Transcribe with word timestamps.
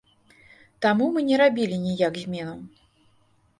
Таму 0.85 1.09
мы 1.17 1.23
не 1.29 1.37
рабілі 1.43 1.77
ніяк 1.85 2.19
зменаў. 2.25 2.59